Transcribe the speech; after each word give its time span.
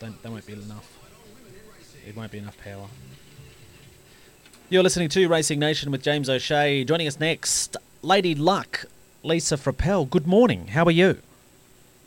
Don't, 0.00 0.20
that 0.22 0.30
won't 0.30 0.46
be 0.46 0.52
enough. 0.52 0.96
It 2.06 2.16
won't 2.16 2.30
be 2.30 2.38
enough 2.38 2.56
power. 2.62 2.86
You're 4.70 4.82
listening 4.82 5.08
to 5.10 5.28
Racing 5.28 5.58
Nation 5.58 5.90
with 5.90 6.02
James 6.02 6.28
O'Shea. 6.28 6.84
Joining 6.84 7.06
us 7.08 7.18
next, 7.18 7.76
Lady 8.02 8.34
Luck, 8.34 8.84
Lisa 9.22 9.56
Frappell. 9.56 10.08
Good 10.08 10.26
morning. 10.26 10.68
How 10.68 10.84
are 10.84 10.90
you? 10.90 11.18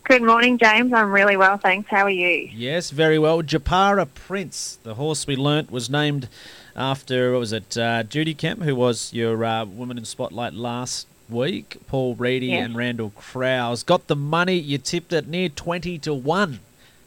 Good 0.05 0.23
morning, 0.23 0.57
James. 0.57 0.93
I'm 0.93 1.11
really 1.11 1.37
well, 1.37 1.57
thanks. 1.57 1.89
How 1.89 2.03
are 2.03 2.09
you? 2.09 2.49
Yes, 2.53 2.91
very 2.91 3.19
well. 3.19 3.41
Japara 3.43 4.07
Prince, 4.13 4.79
the 4.83 4.95
horse 4.95 5.27
we 5.27 5.35
learnt, 5.35 5.71
was 5.71 5.89
named 5.89 6.27
after, 6.75 7.31
what 7.33 7.39
was 7.39 7.53
it, 7.53 7.77
uh, 7.77 8.03
Judy 8.03 8.33
Kemp, 8.33 8.61
who 8.63 8.75
was 8.75 9.13
your 9.13 9.43
uh, 9.43 9.65
Woman 9.65 9.97
in 9.97 10.05
Spotlight 10.05 10.53
last 10.53 11.07
week. 11.29 11.77
Paul 11.87 12.15
Reedy 12.15 12.47
Yes. 12.47 12.65
and 12.65 12.75
Randall 12.75 13.11
Krause. 13.11 13.83
Got 13.83 14.07
the 14.07 14.15
money. 14.15 14.57
You 14.57 14.77
tipped 14.77 15.13
it 15.13 15.27
near 15.27 15.49
20 15.49 15.97
to 15.99 16.13
1. 16.13 16.59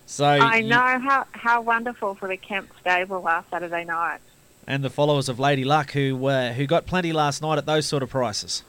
So 0.07 0.25
I 0.27 0.57
you- 0.57 0.68
know 0.68 0.98
how, 0.98 1.27
how 1.33 1.60
wonderful 1.62 2.15
for 2.15 2.29
the 2.29 2.37
Kemp 2.37 2.70
stable 2.80 3.20
last 3.23 3.51
Saturday 3.51 3.84
night. 3.84 4.20
and 4.66 4.83
the 4.84 4.91
followers 4.91 5.29
of 5.29 5.38
Lady 5.41 5.65
Luck 5.65 5.92
who 5.92 6.27
uh, 6.27 6.52
who 6.52 6.66
got 6.66 6.87
plenty 6.87 7.12
last 7.12 7.42
night 7.42 7.59
at 7.59 7.66
those 7.66 7.87
sort 7.87 8.02
of 8.02 8.10
prices. 8.10 8.62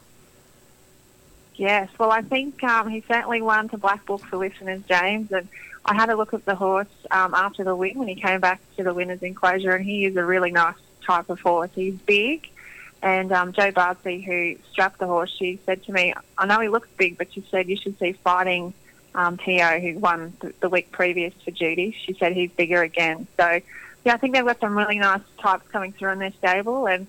Yes, 1.56 1.88
well, 1.98 2.10
I 2.10 2.20
think 2.20 2.62
um, 2.64 2.88
he 2.90 3.02
certainly 3.08 3.40
won 3.40 3.68
to 3.70 3.78
Black 3.78 4.04
Book 4.04 4.20
for 4.26 4.36
listeners, 4.36 4.82
James. 4.88 5.32
And 5.32 5.48
I 5.86 5.94
had 5.94 6.10
a 6.10 6.16
look 6.16 6.34
at 6.34 6.44
the 6.44 6.54
horse 6.54 6.86
um, 7.10 7.32
after 7.34 7.64
the 7.64 7.74
win 7.74 7.98
when 7.98 8.08
he 8.08 8.14
came 8.14 8.40
back 8.40 8.60
to 8.76 8.82
the 8.84 8.92
winner's 8.92 9.22
enclosure, 9.22 9.72
and 9.74 9.84
he 9.84 10.04
is 10.04 10.16
a 10.16 10.24
really 10.24 10.50
nice 10.50 10.74
type 11.06 11.30
of 11.30 11.40
horse. 11.40 11.70
He's 11.74 11.94
big. 11.94 12.50
And 13.02 13.32
um, 13.32 13.52
Joe 13.52 13.72
Bardsey, 13.72 14.22
who 14.24 14.56
strapped 14.70 14.98
the 14.98 15.06
horse, 15.06 15.30
she 15.34 15.58
said 15.64 15.82
to 15.84 15.92
me, 15.92 16.12
I 16.36 16.44
know 16.46 16.60
he 16.60 16.68
looks 16.68 16.88
big, 16.98 17.16
but 17.16 17.32
she 17.32 17.42
said 17.50 17.68
you 17.68 17.76
should 17.76 17.98
see 17.98 18.12
fighting 18.12 18.74
um, 19.16 19.38
Tio, 19.38 19.80
who 19.80 19.98
won 19.98 20.34
th- 20.40 20.54
the 20.60 20.68
week 20.68 20.92
previous 20.92 21.34
for 21.44 21.50
Judy. 21.50 21.96
She 22.04 22.12
said 22.14 22.34
he's 22.34 22.50
bigger 22.50 22.82
again. 22.82 23.26
So, 23.36 23.60
yeah, 24.04 24.14
I 24.14 24.16
think 24.18 24.34
they've 24.34 24.44
got 24.44 24.60
some 24.60 24.76
really 24.76 24.98
nice 24.98 25.22
types 25.38 25.66
coming 25.72 25.92
through 25.92 26.12
in 26.12 26.18
their 26.20 26.32
stable. 26.32 26.86
And, 26.86 27.06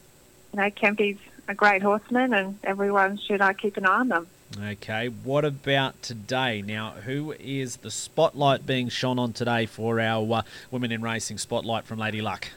you 0.53 0.61
know, 0.61 0.69
Kempy's 0.71 1.19
a 1.47 1.53
great 1.53 1.81
horseman, 1.81 2.33
and 2.33 2.57
everyone 2.63 3.17
should 3.17 3.41
uh, 3.41 3.53
keep 3.53 3.77
an 3.77 3.85
eye 3.85 3.99
on 3.99 4.07
them. 4.07 4.27
Okay, 4.61 5.07
what 5.07 5.43
about 5.43 6.01
today? 6.01 6.61
Now, 6.61 6.91
who 6.91 7.33
is 7.33 7.77
the 7.77 7.91
spotlight 7.91 8.65
being 8.65 8.87
shone 8.87 9.19
on 9.19 9.33
today 9.33 9.65
for 9.65 9.99
our 9.99 10.33
uh, 10.33 10.41
Women 10.71 10.91
in 10.93 11.01
Racing 11.01 11.37
spotlight 11.37 11.83
from 11.83 11.99
Lady 11.99 12.21
Luck? 12.21 12.47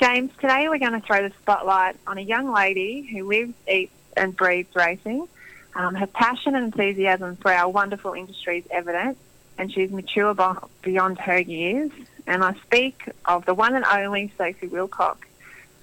James, 0.00 0.32
today 0.40 0.68
we're 0.68 0.78
going 0.78 1.00
to 1.00 1.00
throw 1.00 1.22
the 1.22 1.32
spotlight 1.42 1.96
on 2.08 2.18
a 2.18 2.22
young 2.22 2.52
lady 2.52 3.02
who 3.02 3.28
lives, 3.28 3.54
eats, 3.68 3.92
and 4.16 4.36
breathes 4.36 4.74
racing. 4.74 5.28
Um, 5.74 5.94
her 5.94 6.06
passion 6.06 6.54
and 6.54 6.66
enthusiasm 6.66 7.36
for 7.36 7.52
our 7.52 7.68
wonderful 7.68 8.12
industry 8.12 8.58
is 8.58 8.64
evident, 8.70 9.16
and 9.58 9.72
she's 9.72 9.90
mature 9.90 10.34
beyond 10.82 11.18
her 11.18 11.38
years. 11.38 11.90
And 12.26 12.44
I 12.44 12.54
speak 12.64 13.08
of 13.24 13.46
the 13.46 13.54
one 13.54 13.74
and 13.74 13.84
only 13.84 14.32
Sophie 14.36 14.68
Wilcock. 14.68 15.16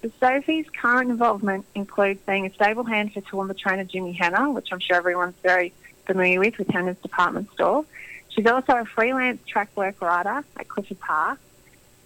So 0.02 0.12
Sophie's 0.20 0.68
current 0.70 1.12
involvement 1.12 1.66
includes 1.76 2.22
being 2.26 2.46
a 2.46 2.54
stable 2.54 2.86
hand 2.86 3.14
for 3.14 3.22
Toowoomba 3.22 3.58
trainer 3.58 3.84
Jimmy 3.84 4.14
Hanna, 4.14 4.52
which 4.52 4.72
I'm 4.72 4.80
sure 4.80 4.96
everyone's 4.96 5.36
very 5.44 5.74
familiar 6.06 6.40
with, 6.40 6.58
with 6.58 6.70
Hanna's 6.70 6.98
department 7.00 7.52
store. 7.54 7.86
She's 8.30 8.46
also 8.46 8.78
a 8.78 8.86
freelance 8.86 9.46
track 9.46 9.70
work 9.76 10.02
rider 10.02 10.46
at 10.56 10.68
Clifford 10.70 11.00
Park. 11.00 11.40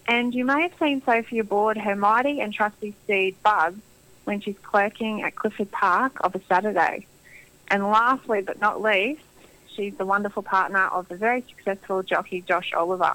And 0.06 0.34
you 0.34 0.44
may 0.44 0.62
have 0.62 0.72
seen 0.80 1.02
Sophie 1.04 1.38
aboard 1.38 1.78
her 1.78 1.94
mighty 1.94 2.40
and 2.40 2.52
trusty 2.52 2.94
steed 3.04 3.40
Buzz 3.42 3.74
when 4.24 4.40
she's 4.40 4.58
clerking 4.62 5.22
at 5.22 5.36
Clifford 5.36 5.70
Park 5.70 6.18
of 6.24 6.34
a 6.34 6.40
Saturday. 6.48 7.06
And 7.68 7.84
lastly 7.84 8.42
but 8.42 8.60
not 8.60 8.80
least, 8.80 9.22
she's 9.74 9.94
the 9.96 10.06
wonderful 10.06 10.42
partner 10.42 10.86
of 10.86 11.08
the 11.08 11.16
very 11.16 11.42
successful 11.42 12.02
jockey 12.02 12.42
Josh 12.42 12.72
Oliver. 12.74 13.14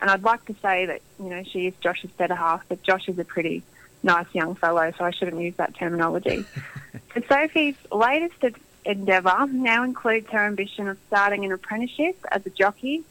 And 0.00 0.10
I'd 0.10 0.22
like 0.22 0.44
to 0.46 0.54
say 0.62 0.86
that, 0.86 1.02
you 1.18 1.28
know, 1.28 1.42
she 1.42 1.66
is 1.66 1.74
Josh's 1.80 2.10
better 2.12 2.34
half, 2.34 2.62
but 2.68 2.82
Josh 2.82 3.08
is 3.08 3.18
a 3.18 3.24
pretty 3.24 3.62
nice 4.02 4.26
young 4.32 4.54
fellow, 4.54 4.92
so 4.96 5.04
I 5.04 5.10
shouldn't 5.10 5.40
use 5.42 5.56
that 5.56 5.74
terminology. 5.74 6.44
so 7.14 7.22
Sophie's 7.28 7.76
latest 7.90 8.44
endeavour 8.84 9.46
now 9.50 9.82
includes 9.82 10.28
her 10.30 10.46
ambition 10.46 10.88
of 10.88 10.98
starting 11.08 11.44
an 11.44 11.52
apprenticeship 11.52 12.16
as 12.30 12.46
a 12.46 12.50
jockey 12.50 13.04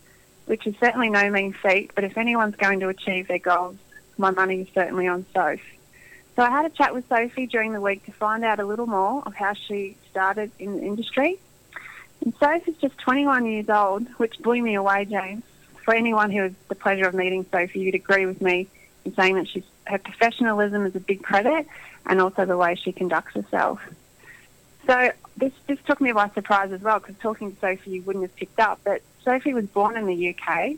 which 0.48 0.66
is 0.66 0.74
certainly 0.80 1.10
no 1.10 1.30
mean 1.30 1.54
feat, 1.54 1.92
but 1.94 2.04
if 2.04 2.18
anyone's 2.18 2.56
going 2.56 2.80
to 2.80 2.88
achieve 2.88 3.28
their 3.28 3.38
goals, 3.38 3.76
my 4.18 4.32
money 4.32 4.62
is 4.62 4.68
certainly 4.74 5.06
on 5.08 5.26
Soph. 5.34 5.60
So 6.36 6.44
I 6.44 6.50
had 6.50 6.66
a 6.66 6.70
chat 6.70 6.94
with 6.94 7.08
Sophie 7.10 7.48
during 7.48 7.74
the 7.74 7.82
week 7.82 8.06
to 8.06 8.12
find 8.14 8.44
out 8.44 8.60
a 8.60 8.66
little 8.66 8.88
more 8.88 9.24
of 9.26 9.36
how 9.36 9.54
she 9.54 9.98
started 10.18 10.50
in 10.58 10.78
the 10.78 10.82
industry. 10.82 11.38
And 12.22 12.34
Soph 12.40 12.68
is 12.68 12.76
just 12.78 12.98
21 12.98 13.46
years 13.46 13.70
old, 13.70 14.08
which 14.18 14.40
blew 14.40 14.64
me 14.64 14.74
away, 14.74 15.06
James. 15.06 15.44
For 15.86 15.94
anyone 15.94 16.32
who 16.32 16.42
has 16.42 16.54
the 16.70 16.76
pleasure 16.76 17.08
of 17.08 17.14
meeting 17.14 17.46
Sophie, 17.52 17.82
you'd 17.82 17.94
agree 17.94 18.26
with 18.26 18.42
me 18.42 18.68
in 19.06 19.14
saying 19.14 19.36
that 19.36 19.48
she's, 19.48 19.64
her 19.86 20.00
professionalism 20.00 20.88
is 20.88 20.96
a 20.96 21.00
big 21.00 21.22
credit 21.22 21.68
and 22.08 22.20
also 22.20 22.46
the 22.46 22.58
way 22.58 22.74
she 22.74 22.92
conducts 22.92 23.36
herself. 23.36 23.80
So 24.88 25.12
this 25.36 25.54
this 25.68 25.78
took 25.86 26.02
me 26.02 26.12
by 26.14 26.30
surprise 26.30 26.72
as 26.72 26.82
well 26.82 26.98
because 26.98 27.16
talking 27.20 27.54
to 27.54 27.60
Sophie 27.60 27.92
you 27.92 28.02
wouldn't 28.02 28.24
have 28.24 28.36
picked 28.36 28.60
up. 28.60 28.80
But 28.84 29.04
Sophie 29.24 29.54
was 29.54 29.68
born 29.68 29.98
in 29.98 30.08
the 30.08 30.34
UK 30.34 30.78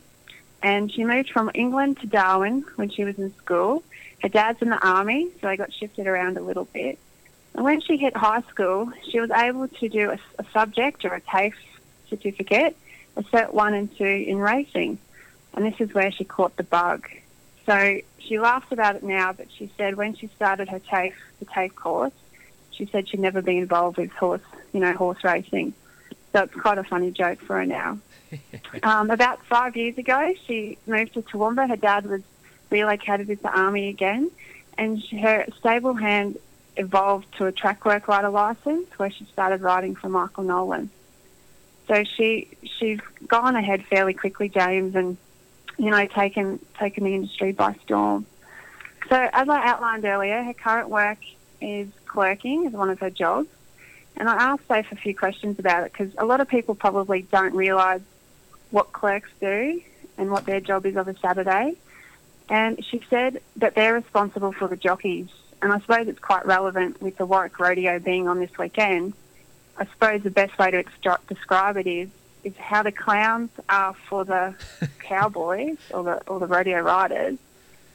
and 0.62 0.92
she 0.92 1.06
moved 1.06 1.30
from 1.30 1.50
England 1.54 2.02
to 2.02 2.08
Darwin 2.08 2.66
when 2.76 2.90
she 2.90 3.06
was 3.06 3.18
in 3.18 3.34
school. 3.38 3.84
Her 4.22 4.30
dad's 4.30 4.62
in 4.62 4.70
the 4.70 4.86
army, 4.86 5.30
so 5.40 5.48
they 5.48 5.56
got 5.56 5.72
shifted 5.72 6.08
around 6.08 6.38
a 6.38 6.42
little 6.42 6.66
bit. 6.66 7.00
And 7.60 7.66
when 7.66 7.82
she 7.82 7.98
hit 7.98 8.16
high 8.16 8.42
school, 8.44 8.90
she 9.10 9.20
was 9.20 9.32
able 9.32 9.68
to 9.68 9.90
do 9.90 10.12
a, 10.12 10.20
a 10.40 10.46
subject 10.54 11.04
or 11.04 11.14
a 11.14 11.20
TAFE 11.20 11.58
certificate, 12.10 12.78
a 13.18 13.24
Cert 13.24 13.52
1 13.52 13.74
and 13.74 13.98
2 13.98 14.06
in 14.06 14.38
racing. 14.38 14.98
And 15.54 15.66
this 15.66 15.76
is 15.82 15.94
where 15.94 16.10
she 16.10 16.24
caught 16.24 16.56
the 16.56 16.64
bug. 16.64 17.10
So 17.66 18.00
she 18.18 18.40
laughs 18.40 18.72
about 18.72 18.96
it 18.96 19.04
now, 19.04 19.34
but 19.34 19.48
she 19.52 19.70
said 19.76 19.98
when 19.98 20.16
she 20.16 20.28
started 20.28 20.70
her 20.70 20.80
TAFE, 20.80 21.14
the 21.40 21.46
TAFE 21.48 21.76
course, 21.76 22.14
she 22.72 22.86
said 22.86 23.10
she'd 23.10 23.20
never 23.20 23.42
been 23.42 23.58
involved 23.58 23.98
with 23.98 24.12
horse, 24.12 24.40
you 24.72 24.80
know, 24.80 24.94
horse 24.94 25.22
racing. 25.26 25.74
So 26.32 26.44
it's 26.44 26.56
quite 26.56 26.78
a 26.78 26.86
funny 26.86 27.12
joke 27.12 27.42
for 27.42 27.58
her 27.58 27.66
now. 27.66 28.00
um, 28.84 29.10
about 29.10 29.46
five 29.48 29.76
years 29.76 29.98
ago, 29.98 30.34
she 30.46 30.78
moved 30.88 31.16
to 31.16 31.24
Toowoomba. 31.24 31.68
Her 31.68 31.76
dad 31.76 32.06
was 32.06 32.22
relocated 32.70 33.28
with 33.28 33.42
the 33.42 33.52
army 33.52 33.90
again, 33.90 34.32
and 34.78 35.04
she, 35.04 35.20
her 35.20 35.46
stable 35.60 35.96
hand 35.96 36.38
evolved 36.78 37.28
to 37.38 37.46
a 37.46 37.52
track 37.52 37.86
work 37.86 38.08
rider 38.08 38.30
license, 38.30 38.88
where 38.98 39.12
she 39.12 39.26
started 39.26 39.62
riding 39.62 39.96
for 39.96 40.10
Michael 40.10 40.44
Nolan. 40.44 40.90
So 41.88 42.04
she 42.04 42.48
she's 42.64 43.00
gone 43.28 43.56
ahead 43.56 43.84
fairly 43.86 44.14
quickly, 44.14 44.50
James, 44.50 44.96
and 44.96 45.18
you 45.78 45.90
know 45.90 46.06
taken 46.08 46.64
taken 46.78 47.04
the 47.04 47.16
industry 47.16 47.52
by 47.52 47.74
storm. 47.84 48.26
So 49.10 49.16
as 49.34 49.50
I 49.50 49.68
outlined 49.68 50.06
earlier, 50.06 50.44
her 50.44 50.54
current 50.54 50.90
work 50.90 51.18
is 51.62 51.90
clerking 52.06 52.66
is 52.66 52.74
one 52.74 52.90
of 52.90 53.00
her 53.00 53.10
jobs. 53.10 53.48
And 54.18 54.28
I 54.28 54.36
asked 54.36 54.68
Soph 54.68 54.92
a 54.92 54.96
few 54.96 55.16
questions 55.16 55.60
about 55.60 55.86
it 55.86 55.94
because 55.94 56.14
a 56.18 56.26
lot 56.26 56.42
of 56.42 56.48
people 56.48 56.76
probably 56.76 57.22
don't 57.22 57.56
realise 57.56 58.02
what 58.70 58.92
clerks 58.92 59.30
do 59.40 59.82
and 60.18 60.30
what 60.30 60.46
their 60.46 60.60
job 60.60 60.86
is 60.86 60.96
of 60.96 61.08
a 61.08 61.18
Saturday. 61.18 61.76
And 62.50 62.84
she 62.84 63.02
said 63.10 63.42
that 63.58 63.76
they're 63.76 63.94
responsible 63.94 64.52
for 64.52 64.68
the 64.68 64.76
jockeys. 64.76 65.30
And 65.62 65.74
I 65.74 65.80
suppose 65.80 66.08
it's 66.08 66.20
quite 66.20 66.46
relevant 66.46 67.02
with 67.02 67.18
the 67.18 67.26
Warwick 67.26 67.60
Rodeo 67.60 68.00
being 68.00 68.28
on 68.28 68.40
this 68.40 68.58
weekend. 68.58 69.14
I 69.78 69.86
suppose 69.86 70.24
the 70.24 70.32
best 70.32 70.58
way 70.58 70.72
to 70.72 70.78
extra- 70.78 71.20
describe 71.28 71.78
it 71.78 71.88
is 71.88 72.10
is 72.44 72.56
how 72.56 72.84
the 72.84 72.92
clowns 72.92 73.50
are 73.68 73.94
for 73.94 74.24
the 74.24 74.56
cowboys 75.00 75.78
or 75.92 76.04
the 76.04 76.16
or 76.28 76.40
the 76.40 76.48
rodeo 76.48 76.80
riders. 76.80 77.38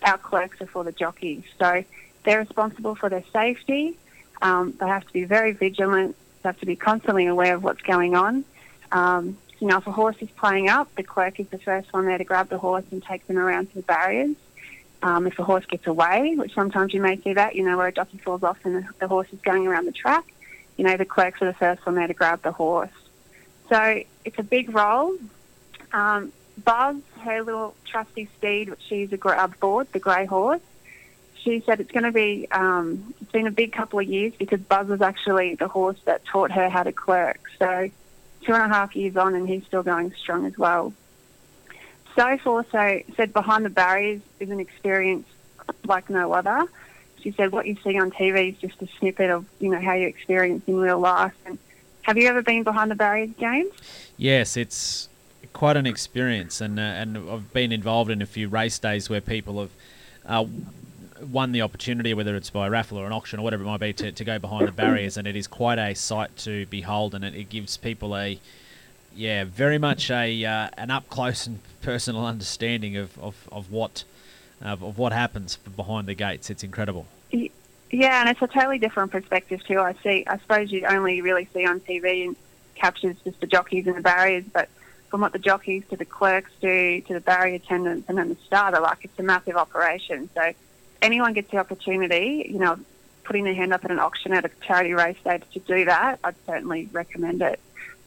Our 0.03 0.19
clerks 0.19 0.61
are 0.61 0.67
for 0.67 0.85
the 0.85 0.93
jockeys. 0.93 1.45
So 1.59 1.85
they're 2.25 2.41
responsible 2.41 2.95
for 2.95 3.09
their 3.09 3.25
safety. 3.33 3.97
Um, 4.43 4.75
they 4.79 4.87
have 4.87 5.07
to 5.07 5.13
be 5.13 5.25
very 5.25 5.53
vigilant. 5.53 6.17
They 6.43 6.49
have 6.49 6.61
to 6.61 6.67
be 6.67 6.77
constantly 6.77 7.27
aware 7.27 7.55
of 7.55 7.65
what's 7.65 7.81
going 7.81 8.15
on. 8.15 8.45
Um, 8.93 9.39
you 9.61 9.69
know, 9.69 9.79
if 9.79 9.87
a 9.87 9.93
horse 9.93 10.17
is 10.21 10.29
playing 10.37 10.69
up, 10.69 10.95
the 10.95 11.03
clerk 11.03 11.41
is 11.41 11.49
the 11.49 11.59
first 11.59 11.93
one 11.93 12.07
there 12.07 12.19
to 12.19 12.25
grab 12.25 12.51
the 12.51 12.59
horse 12.59 12.85
and 12.91 13.03
take 13.03 13.27
them 13.27 13.39
around 13.39 13.71
to 13.71 13.77
the 13.77 13.83
barriers. 13.83 14.37
Um, 15.05 15.27
if 15.27 15.39
a 15.39 15.45
horse 15.45 15.67
gets 15.67 15.87
away, 15.87 16.35
which 16.35 16.55
sometimes 16.55 16.95
you 16.95 17.03
may 17.03 17.21
see 17.21 17.35
that, 17.35 17.55
you 17.55 17.63
know, 17.63 17.77
where 17.77 17.89
a 17.89 17.93
jockey 17.93 18.17
falls 18.17 18.43
off 18.43 18.57
and 18.65 18.87
the, 18.99 19.07
horse 19.07 19.29
is 19.35 19.41
going 19.43 19.67
around 19.67 19.85
the 19.85 19.93
track, 19.93 20.25
you 20.79 20.85
know, 20.85 20.97
the 20.97 21.05
clerks 21.05 21.43
are 21.43 21.45
the 21.45 21.53
first 21.53 21.85
one 21.85 21.95
there 21.95 22.07
to 22.07 22.15
grab 22.15 22.41
the 22.41 22.53
horse. 22.53 22.89
So 23.69 24.03
it's 24.25 24.39
a 24.39 24.43
big 24.43 24.75
role. 24.75 25.15
Um, 25.93 26.33
Buzz, 26.65 26.97
her 27.21 27.43
little 27.43 27.77
trusty 27.85 28.31
steed, 28.39 28.71
which 28.71 28.81
she's 28.81 29.13
a 29.13 29.19
gra- 29.19 29.45
aboard, 29.45 29.93
the 29.93 29.99
grey 29.99 30.25
horse, 30.25 30.63
she 31.35 31.61
said 31.67 31.81
it's 31.81 31.93
going 31.93 32.05
to 32.05 32.13
be, 32.13 32.49
um, 32.51 33.13
it's 33.21 33.31
been 33.31 33.47
a 33.47 33.51
big 33.51 33.75
couple 33.75 33.99
of 33.99 34.07
years 34.07 34.33
because 34.39 34.63
Buzz 34.63 34.89
was 34.89 35.03
actually 35.03 35.55
the 35.55 35.69
horse 35.69 36.01
that 36.07 36.25
taught 36.25 36.51
her 36.51 36.71
how 36.71 36.83
to 36.83 36.93
clerk. 36.93 37.41
So 37.59 37.91
two 38.41 38.55
and 38.55 38.63
a 38.63 38.75
half 38.75 38.97
years 38.97 39.19
on 39.19 39.35
and 39.35 39.47
he's 39.47 39.67
still 39.67 39.83
going 39.83 40.15
strong 40.15 40.47
as 40.47 40.57
well. 40.57 40.95
Soph 42.15 42.47
also 42.47 43.03
said 43.17 43.33
behind 43.33 43.65
the 43.65 43.71
barriers 43.71 44.21
is 44.41 44.51
an 44.51 44.61
experience 44.61 45.27
like 45.87 46.09
no 46.11 46.33
other. 46.33 46.67
She 47.21 47.33
said 47.33 47.53
what 47.53 47.67
you 47.67 47.77
see 47.83 47.99
on 47.99 48.11
TV 48.11 48.53
is 48.53 48.59
just 48.59 48.81
a 48.83 48.89
snippet 48.99 49.31
of, 49.31 49.47
you 49.59 49.71
know, 49.71 49.81
how 49.81 49.95
you 49.95 50.07
experience 50.07 50.63
in 50.67 50.77
real 50.77 50.99
life. 50.99 51.33
And 51.47 51.59
have 52.03 52.19
you 52.19 52.29
ever 52.29 52.43
been 52.43 52.63
behind 52.63 52.91
the 52.91 52.95
barriers, 52.95 53.31
James? 53.41 53.73
Yes, 54.17 54.57
it's 54.57 55.09
quite 55.53 55.77
an 55.77 55.87
experience, 55.87 56.61
and 56.61 56.79
uh, 56.79 56.83
and 56.83 57.31
I've 57.31 57.53
been 57.53 57.73
involved 57.73 58.11
in 58.11 58.21
a 58.21 58.27
few 58.27 58.49
race 58.49 58.79
days 58.79 59.09
where 59.09 59.21
people 59.21 59.61
have. 59.61 59.71
Uh, 60.27 60.47
won 61.31 61.53
the 61.53 61.63
opportunity, 61.63 62.13
whether 62.13 62.37
it's 62.37 62.51
by 62.51 62.69
raffle 62.69 62.99
or 62.99 63.07
an 63.07 63.13
auction 63.13 63.39
or 63.39 63.43
whatever 63.43 63.63
it 63.63 63.67
might 63.67 63.81
be, 63.81 63.93
to, 63.93 64.13
to 64.13 64.25
go 64.25 64.39
behind 64.39 64.69
the 64.69 64.73
barriers, 64.73 65.17
and 65.17 65.27
it 65.27 65.37
is 65.37 65.47
quite 65.47 65.79
a 65.79 65.95
sight 65.95 66.37
to 66.37 66.67
behold, 66.67 67.15
and 67.15 67.25
it, 67.25 67.35
it 67.35 67.49
gives 67.49 67.77
people 67.77 68.17
a, 68.17 68.39
yeah, 69.15 69.45
very 69.45 69.79
much 69.79 70.11
a 70.11 70.45
uh, 70.45 70.69
an 70.77 70.91
up 70.91 71.09
close 71.09 71.47
and 71.47 71.61
personal 71.83 72.25
understanding 72.35 72.97
of, 72.97 73.19
of, 73.19 73.49
of 73.53 73.71
what 73.71 74.05
of, 74.61 74.83
of 74.83 74.99
what 74.99 75.13
happens 75.13 75.57
behind 75.77 76.07
the 76.07 76.15
gates. 76.15 76.51
It's 76.51 76.65
incredible. 76.65 77.07
Yeah, 77.91 78.21
and 78.21 78.29
it's 78.29 78.43
a 78.43 78.49
totally 78.49 78.79
different 78.79 79.13
perspective 79.13 79.65
too. 79.65 79.79
I 79.79 79.95
see. 80.03 80.25
I 80.27 80.39
suppose 80.39 80.73
you 80.73 80.85
only 80.87 81.21
really 81.21 81.49
see 81.55 81.65
on 81.65 81.81
TV 81.81 82.27
and 82.27 82.37
captures 82.75 83.17
just 83.25 83.41
the 83.41 83.47
jockeys 83.47 83.87
and 83.87 83.97
the 83.97 84.01
barriers, 84.01 84.45
but 84.53 84.69
from 85.09 85.21
what 85.21 85.33
the 85.33 85.39
jockeys 85.39 85.85
to 85.91 85.97
the 85.97 86.05
clerks 86.05 86.51
do 86.61 87.01
to 87.03 87.15
the 87.15 87.21
barrier 87.21 87.55
attendants 87.55 88.09
and 88.09 88.19
then 88.19 88.31
the 88.31 88.37
starter, 88.47 88.81
like 88.81 88.99
it's 89.03 89.17
a 89.19 89.23
massive 89.23 89.57
operation. 89.57 90.29
So 90.35 90.53
anyone 91.03 91.35
gets 91.35 91.53
the 91.53 91.59
opportunity, 91.59 92.49
you 92.51 92.59
know, 92.59 92.79
putting 93.23 93.45
their 93.45 93.55
hand 93.55 93.73
up 93.73 93.85
at 93.85 93.91
an 93.93 94.01
auction 94.01 94.33
at 94.33 94.45
a 94.45 94.51
charity 94.67 94.93
race 94.93 95.17
day 95.23 95.41
to 95.53 95.61
do 95.61 95.85
that, 95.85 96.19
I'd 96.25 96.35
certainly 96.47 96.89
recommend 96.93 97.43
it. 97.43 97.61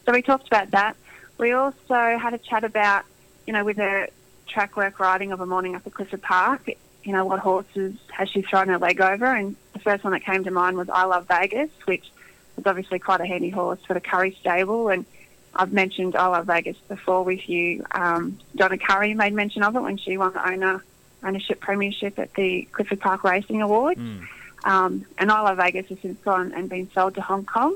So 0.07 0.13
we 0.13 0.21
talked 0.21 0.47
about 0.47 0.71
that. 0.71 0.95
We 1.37 1.51
also 1.51 2.17
had 2.17 2.33
a 2.33 2.37
chat 2.37 2.63
about, 2.63 3.03
you 3.45 3.51
know, 3.51 3.65
with 3.65 3.75
the 3.75 4.07
track 4.47 4.77
work 4.77 5.01
riding 5.01 5.33
of 5.33 5.41
a 5.41 5.45
morning 5.45 5.75
up 5.75 5.85
at 5.85 5.93
Clifford 5.93 6.21
Park, 6.21 6.69
you 7.03 7.11
know, 7.11 7.25
what 7.25 7.39
horses 7.39 7.95
has 8.13 8.29
she 8.29 8.41
thrown 8.41 8.69
her 8.69 8.77
leg 8.77 9.01
over? 9.01 9.25
And 9.25 9.57
the 9.73 9.79
first 9.79 10.05
one 10.05 10.13
that 10.13 10.23
came 10.23 10.45
to 10.45 10.51
mind 10.51 10.77
was 10.77 10.89
I 10.89 11.03
Love 11.03 11.27
Vegas, 11.27 11.69
which 11.83 12.09
was 12.55 12.65
obviously 12.65 12.99
quite 12.99 13.19
a 13.19 13.25
handy 13.25 13.49
horse 13.49 13.79
for 13.85 13.93
the 13.93 13.99
Curry 13.99 14.37
stable. 14.39 14.87
And 14.87 15.05
I've 15.53 15.73
mentioned 15.73 16.15
I 16.15 16.27
Love 16.27 16.45
Vegas 16.45 16.77
before 16.87 17.23
with 17.23 17.47
you. 17.49 17.85
Um, 17.91 18.39
Donna 18.55 18.77
Curry 18.77 19.13
made 19.13 19.33
mention 19.33 19.61
of 19.61 19.75
it 19.75 19.81
when 19.81 19.97
she 19.97 20.17
won 20.17 20.31
the 20.31 20.47
owner 20.47 20.83
ownership 21.21 21.59
premiership 21.59 22.17
at 22.17 22.33
the 22.35 22.65
Clifford 22.71 23.01
Park 23.01 23.25
Racing 23.25 23.61
Awards. 23.61 23.99
Mm. 23.99 24.25
Um, 24.63 25.05
and 25.17 25.29
I 25.29 25.41
Love 25.41 25.57
Vegas 25.57 25.87
has 25.87 25.99
since 25.99 26.17
gone 26.21 26.53
and 26.53 26.69
been 26.69 26.89
sold 26.91 27.15
to 27.15 27.21
Hong 27.21 27.43
Kong. 27.43 27.75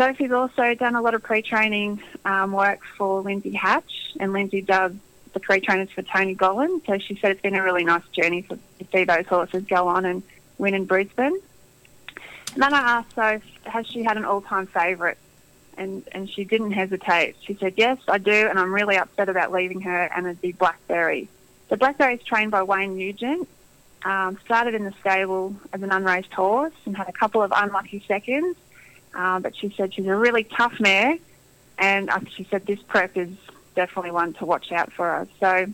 Sophie's 0.00 0.32
also 0.32 0.74
done 0.74 0.94
a 0.94 1.02
lot 1.02 1.12
of 1.12 1.22
pre-training 1.22 2.02
um, 2.24 2.52
work 2.52 2.80
for 2.96 3.20
Lindsay 3.20 3.52
Hatch, 3.52 4.14
and 4.18 4.32
Lindsay 4.32 4.62
does 4.62 4.92
the 5.34 5.40
pre-trainers 5.40 5.90
for 5.90 6.00
Tony 6.00 6.34
Gollan. 6.34 6.80
So 6.86 6.96
she 6.96 7.16
said 7.16 7.32
it's 7.32 7.42
been 7.42 7.54
a 7.54 7.62
really 7.62 7.84
nice 7.84 8.08
journey 8.08 8.40
for, 8.40 8.56
to 8.56 8.86
see 8.90 9.04
those 9.04 9.26
horses 9.26 9.64
go 9.66 9.88
on 9.88 10.06
and 10.06 10.22
win 10.56 10.72
in 10.72 10.86
Brisbane. 10.86 11.38
And 12.54 12.62
then 12.62 12.72
I 12.72 12.78
asked 12.78 13.14
Soph, 13.14 13.42
has 13.64 13.86
she 13.88 14.02
had 14.02 14.16
an 14.16 14.24
all-time 14.24 14.68
favourite? 14.68 15.18
And, 15.76 16.02
and 16.12 16.30
she 16.30 16.44
didn't 16.44 16.70
hesitate. 16.70 17.36
She 17.42 17.52
said, 17.52 17.74
yes, 17.76 17.98
I 18.08 18.16
do, 18.16 18.32
and 18.32 18.58
I'm 18.58 18.72
really 18.72 18.96
upset 18.96 19.28
about 19.28 19.52
leaving 19.52 19.82
her, 19.82 20.10
and 20.16 20.24
it'd 20.24 20.40
be 20.40 20.52
Blackberry. 20.52 21.28
The 21.68 21.76
Blackberry 21.76 22.14
is 22.14 22.22
trained 22.22 22.52
by 22.52 22.62
Wayne 22.62 22.96
Nugent. 22.96 23.46
Um, 24.02 24.38
started 24.46 24.74
in 24.74 24.84
the 24.84 24.94
stable 25.02 25.56
as 25.74 25.82
an 25.82 25.92
unraced 25.92 26.32
horse 26.32 26.72
and 26.86 26.96
had 26.96 27.10
a 27.10 27.12
couple 27.12 27.42
of 27.42 27.52
unlucky 27.54 28.02
seconds. 28.08 28.56
Um, 29.14 29.42
but 29.42 29.56
she 29.56 29.72
said 29.76 29.94
she's 29.94 30.06
a 30.06 30.14
really 30.14 30.44
tough 30.44 30.78
mare, 30.80 31.16
and 31.78 32.10
she 32.34 32.46
said 32.50 32.66
this 32.66 32.80
prep 32.82 33.16
is 33.16 33.30
definitely 33.74 34.10
one 34.10 34.34
to 34.34 34.46
watch 34.46 34.72
out 34.72 34.92
for 34.92 35.10
us. 35.10 35.28
So 35.40 35.66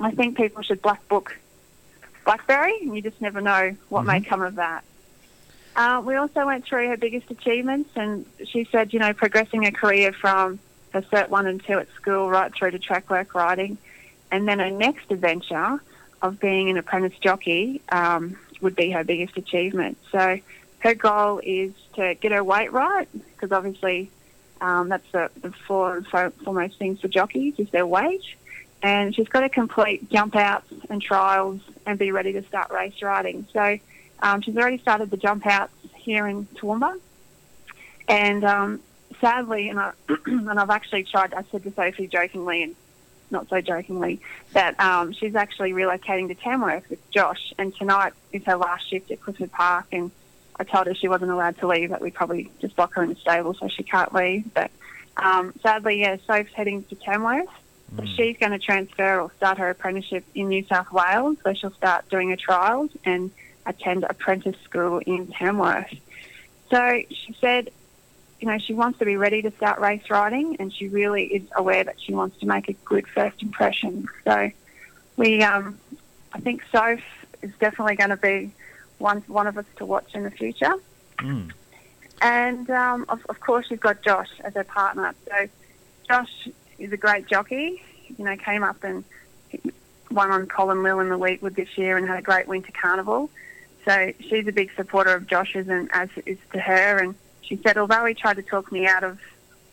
I 0.00 0.10
think 0.12 0.36
people 0.36 0.62
should 0.62 0.82
black 0.82 1.06
book 1.08 1.36
Blackberry, 2.24 2.78
and 2.82 2.94
you 2.94 3.02
just 3.02 3.20
never 3.20 3.40
know 3.40 3.76
what 3.88 4.00
mm-hmm. 4.00 4.08
may 4.08 4.20
come 4.20 4.42
of 4.42 4.56
that. 4.56 4.84
Uh, 5.74 6.02
we 6.04 6.14
also 6.16 6.46
went 6.46 6.64
through 6.64 6.88
her 6.88 6.96
biggest 6.96 7.30
achievements, 7.30 7.90
and 7.96 8.26
she 8.44 8.64
said, 8.70 8.92
you 8.92 8.98
know, 8.98 9.12
progressing 9.12 9.62
her 9.62 9.70
career 9.70 10.12
from 10.12 10.58
her 10.92 11.02
Cert 11.02 11.30
1 11.30 11.46
and 11.46 11.64
2 11.64 11.72
at 11.78 11.92
school 11.94 12.28
right 12.28 12.54
through 12.54 12.70
to 12.72 12.78
track 12.78 13.08
work 13.08 13.34
riding 13.34 13.78
and 14.32 14.48
then 14.48 14.58
her 14.58 14.70
next 14.70 15.12
adventure 15.12 15.80
of 16.22 16.40
being 16.40 16.70
an 16.70 16.78
apprentice 16.78 17.16
jockey 17.18 17.80
um, 17.90 18.36
would 18.60 18.74
be 18.74 18.90
her 18.90 19.04
biggest 19.04 19.36
achievement. 19.36 19.98
So 20.10 20.40
her 20.82 20.94
goal 20.94 21.40
is 21.42 21.72
to 21.94 22.14
get 22.14 22.32
her 22.32 22.42
weight 22.42 22.72
right, 22.72 23.08
because 23.12 23.52
obviously 23.52 24.10
um, 24.60 24.88
that's 24.88 25.10
the, 25.12 25.30
the 25.40 25.52
foremost 25.52 26.78
things 26.78 27.00
for 27.00 27.08
jockeys 27.08 27.54
is 27.58 27.70
their 27.70 27.86
weight. 27.86 28.24
And 28.82 29.14
she's 29.14 29.28
got 29.28 29.40
to 29.40 29.48
complete 29.48 30.10
jump 30.10 30.34
outs 30.34 30.72
and 30.90 31.00
trials 31.00 31.60
and 31.86 32.00
be 32.00 32.10
ready 32.10 32.32
to 32.32 32.42
start 32.42 32.72
race 32.72 33.00
riding. 33.00 33.46
So 33.52 33.78
um, 34.20 34.40
she's 34.42 34.56
already 34.56 34.78
started 34.78 35.10
the 35.10 35.16
jump 35.16 35.46
outs 35.46 35.72
here 35.94 36.26
in 36.26 36.46
Toowoomba. 36.46 36.98
And 38.08 38.44
um, 38.44 38.80
sadly, 39.20 39.68
and, 39.68 39.78
I, 39.78 39.92
and 40.26 40.58
I've 40.58 40.70
actually 40.70 41.04
tried, 41.04 41.32
I 41.32 41.44
said 41.52 41.62
to 41.62 41.72
Sophie 41.72 42.08
jokingly, 42.08 42.64
and 42.64 42.76
not 43.30 43.48
so 43.48 43.60
jokingly, 43.60 44.20
that 44.52 44.78
um, 44.80 45.12
she's 45.12 45.36
actually 45.36 45.72
relocating 45.72 46.26
to 46.26 46.34
Tamworth 46.34 46.90
with 46.90 47.08
Josh, 47.12 47.54
and 47.56 47.72
tonight 47.72 48.14
is 48.32 48.42
her 48.46 48.56
last 48.56 48.90
shift 48.90 49.12
at 49.12 49.20
Clifford 49.20 49.52
Park. 49.52 49.86
And 49.92 50.10
I 50.56 50.64
told 50.64 50.86
her 50.86 50.94
she 50.94 51.08
wasn't 51.08 51.30
allowed 51.30 51.58
to 51.58 51.66
leave; 51.66 51.90
that 51.90 52.00
we'd 52.00 52.14
probably 52.14 52.50
just 52.60 52.76
lock 52.78 52.94
her 52.94 53.02
in 53.02 53.10
the 53.10 53.16
stable 53.16 53.54
so 53.54 53.68
she 53.68 53.82
can't 53.82 54.14
leave. 54.14 54.52
But 54.54 54.70
um, 55.16 55.52
sadly, 55.62 56.00
yeah, 56.00 56.16
Soph's 56.26 56.52
heading 56.52 56.84
to 56.84 56.94
Tamworth. 56.94 57.48
Mm. 57.94 58.06
She's 58.16 58.36
going 58.38 58.52
to 58.52 58.58
transfer 58.58 59.20
or 59.20 59.30
start 59.36 59.58
her 59.58 59.70
apprenticeship 59.70 60.24
in 60.34 60.48
New 60.48 60.64
South 60.64 60.90
Wales, 60.92 61.36
where 61.42 61.54
she'll 61.54 61.72
start 61.72 62.08
doing 62.08 62.30
her 62.30 62.36
trials 62.36 62.90
and 63.04 63.30
attend 63.66 64.04
apprentice 64.04 64.56
school 64.64 64.98
in 64.98 65.28
Tamworth. 65.28 65.94
So 66.70 67.02
she 67.10 67.36
said 67.40 67.70
you 68.42 68.48
know, 68.48 68.58
she 68.58 68.74
wants 68.74 68.98
to 68.98 69.04
be 69.04 69.16
ready 69.16 69.40
to 69.42 69.52
start 69.52 69.78
race 69.78 70.10
riding, 70.10 70.56
and 70.58 70.74
she 70.74 70.88
really 70.88 71.26
is 71.26 71.42
aware 71.54 71.84
that 71.84 72.00
she 72.00 72.12
wants 72.12 72.40
to 72.40 72.46
make 72.46 72.68
a 72.68 72.72
good 72.72 73.06
first 73.06 73.40
impression. 73.40 74.08
So, 74.24 74.50
we, 75.16 75.42
um, 75.44 75.78
I 76.32 76.40
think 76.40 76.64
Soph 76.72 76.98
is 77.40 77.52
definitely 77.60 77.94
going 77.94 78.10
to 78.10 78.16
be 78.16 78.50
one 79.02 79.22
one 79.26 79.46
of 79.46 79.58
us 79.58 79.66
to 79.76 79.84
watch 79.84 80.14
in 80.14 80.22
the 80.22 80.30
future. 80.30 80.74
Mm. 81.18 81.52
And 82.22 82.70
um, 82.70 83.04
of, 83.08 83.24
of 83.28 83.40
course, 83.40 83.66
she's 83.68 83.80
got 83.80 84.02
Josh 84.02 84.30
as 84.44 84.54
her 84.54 84.64
partner. 84.64 85.14
So, 85.28 85.48
Josh 86.08 86.48
is 86.78 86.92
a 86.92 86.96
great 86.96 87.26
jockey. 87.26 87.82
You 88.16 88.24
know, 88.24 88.36
came 88.36 88.62
up 88.62 88.84
and 88.84 89.04
won 90.10 90.30
on 90.30 90.46
Colin 90.46 90.82
Lill 90.82 91.00
in 91.00 91.08
the 91.08 91.18
Weetwood 91.18 91.56
this 91.56 91.76
year 91.76 91.96
and 91.96 92.06
had 92.06 92.18
a 92.18 92.22
great 92.22 92.46
winter 92.46 92.72
carnival. 92.72 93.30
So 93.84 94.12
she's 94.20 94.46
a 94.46 94.52
big 94.52 94.70
supporter 94.76 95.14
of 95.14 95.26
Josh's, 95.26 95.68
and 95.68 95.88
as 95.92 96.08
is 96.24 96.38
to 96.52 96.60
her. 96.60 96.98
And 96.98 97.14
she 97.40 97.56
said, 97.56 97.76
although 97.76 98.04
he 98.04 98.14
tried 98.14 98.36
to 98.36 98.42
talk 98.42 98.70
me 98.70 98.86
out 98.86 99.02
of 99.02 99.18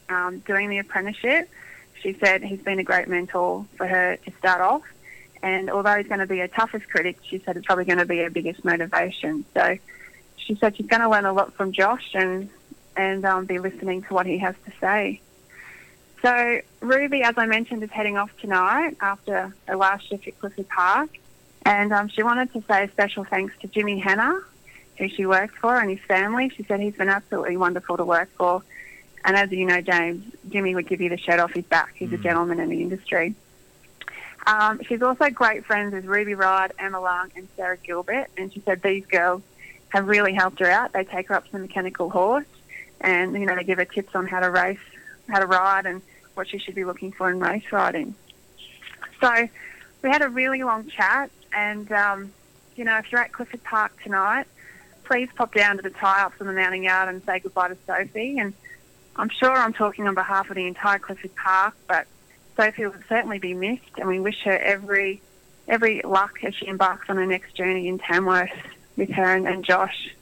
um, 0.09 0.39
doing 0.39 0.69
the 0.69 0.79
apprenticeship, 0.79 1.49
she 2.01 2.13
said 2.13 2.43
he's 2.43 2.61
been 2.61 2.79
a 2.79 2.83
great 2.83 3.07
mentor 3.07 3.65
for 3.77 3.85
her 3.85 4.17
to 4.17 4.31
start 4.39 4.61
off. 4.61 4.83
And 5.41 5.69
although 5.69 5.95
he's 5.95 6.07
going 6.07 6.19
to 6.19 6.27
be 6.27 6.39
her 6.39 6.47
toughest 6.47 6.89
critic, 6.89 7.17
she 7.23 7.39
said 7.39 7.57
it's 7.57 7.65
probably 7.65 7.85
going 7.85 7.99
to 7.99 8.05
be 8.05 8.17
her 8.19 8.29
biggest 8.29 8.65
motivation. 8.65 9.45
So 9.53 9.77
she 10.37 10.55
said 10.55 10.75
she's 10.75 10.87
going 10.87 11.01
to 11.01 11.09
learn 11.09 11.25
a 11.25 11.33
lot 11.33 11.53
from 11.53 11.71
Josh 11.71 12.11
and 12.13 12.49
and 12.97 13.23
um, 13.25 13.45
be 13.45 13.59
listening 13.59 14.01
to 14.03 14.13
what 14.13 14.25
he 14.25 14.39
has 14.39 14.55
to 14.65 14.71
say. 14.81 15.21
So 16.21 16.59
Ruby, 16.81 17.23
as 17.23 17.35
I 17.37 17.45
mentioned, 17.45 17.81
is 17.83 17.91
heading 17.91 18.17
off 18.17 18.29
tonight 18.41 18.97
after 18.99 19.53
her 19.67 19.75
last 19.77 20.09
shift 20.09 20.27
at 20.27 20.37
Clifford 20.39 20.67
Park. 20.67 21.09
And 21.63 21.93
um, 21.93 22.09
she 22.09 22.23
wanted 22.23 22.51
to 22.53 22.63
say 22.67 22.85
a 22.85 22.89
special 22.89 23.23
thanks 23.23 23.53
to 23.61 23.67
Jimmy 23.67 23.99
Hanna, 23.99 24.41
who 24.97 25.07
she 25.07 25.25
works 25.25 25.53
for 25.61 25.77
and 25.77 25.89
his 25.89 25.99
family. 26.01 26.49
She 26.49 26.63
said 26.63 26.81
he's 26.81 26.95
been 26.95 27.09
absolutely 27.09 27.55
wonderful 27.55 27.95
to 27.97 28.03
work 28.03 28.29
for. 28.37 28.63
And 29.23 29.37
as 29.37 29.51
you 29.51 29.65
know, 29.65 29.81
James, 29.81 30.25
Jimmy 30.49 30.75
would 30.75 30.87
give 30.87 30.99
you 30.99 31.09
the 31.09 31.17
shirt 31.17 31.39
off 31.39 31.53
his 31.53 31.65
back. 31.65 31.93
He's 31.95 32.09
mm. 32.09 32.15
a 32.15 32.17
gentleman 32.17 32.59
in 32.59 32.69
the 32.69 32.81
industry. 32.81 33.35
Um, 34.47 34.81
she's 34.83 35.01
also 35.01 35.29
great 35.29 35.65
friends 35.65 35.93
with 35.93 36.05
Ruby 36.05 36.33
Ride, 36.33 36.73
Emma 36.79 36.99
Lang, 36.99 37.31
and 37.35 37.47
Sarah 37.55 37.77
Gilbert. 37.77 38.27
And 38.37 38.51
she 38.53 38.61
said 38.61 38.81
these 38.81 39.05
girls 39.05 39.41
have 39.89 40.07
really 40.07 40.33
helped 40.33 40.59
her 40.59 40.69
out. 40.69 40.93
They 40.93 41.03
take 41.03 41.27
her 41.27 41.35
up 41.35 41.45
to 41.45 41.51
the 41.51 41.59
mechanical 41.59 42.09
horse, 42.09 42.45
and 43.01 43.33
you 43.33 43.45
know 43.45 43.55
they 43.55 43.63
give 43.63 43.77
her 43.77 43.85
tips 43.85 44.15
on 44.15 44.27
how 44.27 44.39
to 44.39 44.49
race, 44.49 44.79
how 45.27 45.39
to 45.39 45.45
ride, 45.45 45.85
and 45.85 46.01
what 46.35 46.47
she 46.47 46.57
should 46.57 46.75
be 46.75 46.85
looking 46.85 47.11
for 47.11 47.29
in 47.29 47.39
race 47.39 47.71
riding. 47.71 48.15
So 49.19 49.49
we 50.01 50.09
had 50.09 50.21
a 50.21 50.29
really 50.29 50.63
long 50.63 50.87
chat, 50.87 51.31
and 51.53 51.91
um, 51.91 52.31
you 52.75 52.85
know 52.85 52.97
if 52.97 53.11
you're 53.11 53.21
at 53.21 53.31
Clifford 53.31 53.63
Park 53.63 53.91
tonight, 54.03 54.47
please 55.03 55.29
pop 55.35 55.53
down 55.53 55.77
to 55.77 55.81
the 55.81 55.89
tie-ups 55.89 56.39
in 56.39 56.47
the 56.47 56.53
Mounting 56.53 56.83
Yard 56.83 57.09
and 57.09 57.23
say 57.25 57.39
goodbye 57.39 57.69
to 57.69 57.77
Sophie. 57.87 58.37
And 58.37 58.53
I'm 59.15 59.29
sure 59.29 59.51
I'm 59.51 59.73
talking 59.73 60.07
on 60.07 60.13
behalf 60.13 60.49
of 60.49 60.55
the 60.55 60.67
entire 60.67 60.99
Clifford 60.99 61.35
Park, 61.35 61.73
but 61.87 62.05
Sophie 62.59 62.85
will 62.85 62.93
certainly 63.07 63.39
be 63.39 63.53
missed, 63.53 63.97
and 63.97 64.09
we 64.09 64.19
wish 64.19 64.41
her 64.43 64.57
every 64.57 65.21
every 65.69 66.01
luck 66.03 66.39
as 66.43 66.53
she 66.53 66.67
embarks 66.67 67.09
on 67.09 67.15
her 67.15 67.25
next 67.25 67.55
journey 67.55 67.87
in 67.87 67.99
Tamworth 67.99 68.49
with 68.97 69.09
her 69.11 69.33
and, 69.33 69.47
and 69.47 69.63
Josh. 69.63 70.13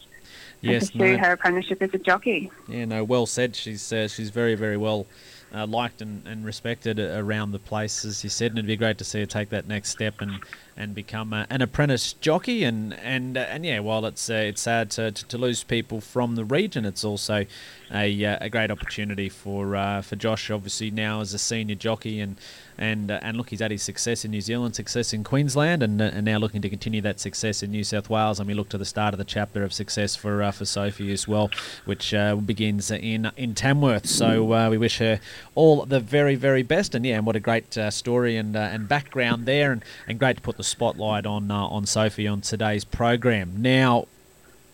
Yes, 0.62 0.84
and 0.84 0.92
pursue 0.92 1.18
no. 1.18 1.18
her 1.18 1.32
apprenticeship 1.32 1.82
as 1.82 1.92
a 1.96 1.98
jockey. 1.98 2.52
Yeah, 2.68 2.86
no, 2.86 3.04
well 3.04 3.26
said. 3.26 3.56
She's 3.56 3.92
uh, 3.92 4.08
she's 4.08 4.30
very 4.30 4.54
very 4.54 4.78
well 4.78 5.08
uh, 5.54 5.66
liked 5.66 6.02
and, 6.02 6.28
and 6.28 6.46
respected 6.46 7.00
around 7.00 7.52
the 7.52 7.60
place, 7.60 8.04
as 8.04 8.24
you 8.24 8.30
said, 8.30 8.52
and 8.52 8.60
it'd 8.60 8.68
be 8.68 8.76
great 8.76 8.98
to 8.98 9.04
see 9.04 9.20
her 9.20 9.26
take 9.26 9.50
that 9.50 9.68
next 9.68 9.90
step 9.90 10.16
and, 10.20 10.40
and 10.76 10.94
become 10.94 11.34
a, 11.34 11.48
an 11.50 11.62
apprentice 11.62 12.14
jockey. 12.14 12.64
And 12.64 12.94
and 12.96 13.38
uh, 13.38 13.42
and 13.42 13.66
yeah, 13.66 13.80
while 13.80 14.06
it's 14.06 14.30
uh, 14.30 14.34
it's 14.34 14.62
sad 14.62 14.92
to, 14.92 15.12
to, 15.12 15.26
to, 15.26 15.38
lose 15.38 15.64
people 15.64 16.02
from 16.02 16.36
the 16.36 16.46
region, 16.46 16.86
it's 16.86 17.04
also 17.04 17.46
a, 17.92 18.26
uh, 18.26 18.38
a 18.42 18.50
great 18.50 18.72
opportunity 18.72 19.30
for 19.30 19.76
uh, 19.76 20.02
for 20.02 20.16
Josh, 20.16 20.52
obviously 20.52 20.92
now 20.92 21.22
as 21.22 21.34
a 21.34 21.40
senior 21.40 21.76
jockey 21.76 22.20
and 22.20 22.38
and 22.78 23.10
uh, 23.10 23.20
and 23.22 23.38
look, 23.38 23.50
he's 23.50 23.60
had 23.60 23.72
his 23.72 23.82
success 23.82 24.24
in 24.24 24.32
New 24.32 24.42
Zealand, 24.42 24.76
success 24.76 25.14
in 25.14 25.24
Queensland, 25.24 25.82
and, 25.82 26.02
uh, 26.02 26.12
and 26.14 26.26
now 26.26 26.38
looking 26.38 26.62
to 26.62 26.70
continue 26.70 27.02
that 27.02 27.20
success 27.20 27.64
in 27.64 27.72
New 27.72 27.84
South 27.84 28.10
Wales. 28.10 28.40
And 28.40 28.48
we 28.48 28.54
look 28.54 28.70
to 28.70 28.78
the 28.78 28.86
start 28.86 29.14
of 29.14 29.18
the 29.18 29.26
chapter 29.26 29.64
of 29.64 29.74
success 29.74 30.16
for 30.16 30.44
uh, 30.44 30.52
for 30.52 30.66
Sophie 30.66 31.12
as 31.12 31.28
well, 31.28 31.50
which 31.86 32.14
uh, 32.14 32.36
begins 32.36 32.92
in 32.92 33.32
in 33.36 33.56
Tamworth. 33.56 34.08
So 34.08 34.70
we 34.70 34.78
wish 34.78 35.00
her 35.00 35.20
all 35.56 35.86
the 35.86 36.00
very 36.00 36.36
very 36.36 36.64
best. 36.64 36.94
And 36.94 37.06
yeah, 37.06 37.18
and 37.18 37.26
what 37.26 37.36
a 37.36 37.40
great 37.40 37.78
story 37.90 38.38
and 38.38 38.56
and 38.56 38.88
background 38.88 39.46
there, 39.46 39.72
and, 39.72 39.84
and 40.08 40.20
great 40.20 40.38
to 40.38 40.42
put 40.42 40.58
the 40.58 40.64
spotlight 40.64 41.26
on 41.26 41.50
uh, 41.50 41.56
on 41.56 41.86
Sophie 41.86 42.28
on 42.28 42.42
today's 42.42 42.86
program. 42.86 43.62
Now, 43.62 44.08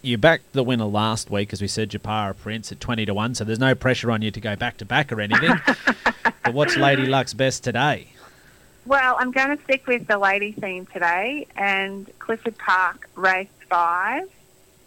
you 0.02 0.18
backed 0.18 0.54
the 0.54 0.64
winner 0.64 0.86
last 0.86 1.30
week, 1.30 1.54
as 1.54 1.62
we 1.62 1.68
said, 1.68 1.90
Japara 1.90 2.36
Prince 2.38 2.72
at 2.72 2.80
twenty 2.80 3.06
to 3.06 3.14
one. 3.14 3.36
So 3.36 3.44
there's 3.44 3.60
no 3.60 3.76
pressure 3.76 4.12
on 4.12 4.22
you 4.22 4.32
to 4.32 4.42
go 4.42 4.56
back 4.56 4.78
to 4.78 4.86
back 4.86 5.12
or 5.12 5.22
anything. 5.22 5.54
what's 6.54 6.78
Lady 6.78 7.06
Luck's 7.06 7.34
best 7.34 7.64
today? 7.64 8.08
Well, 8.86 9.16
I'm 9.18 9.32
going 9.32 9.58
to 9.58 9.64
stick 9.64 9.88
with 9.88 10.08
the 10.08 10.18
lady 10.18 10.52
theme 10.52 10.86
today, 10.86 11.48
and 11.56 12.10
Clifford 12.20 12.58
Park 12.58 13.10
race 13.16 13.48
five, 13.70 14.30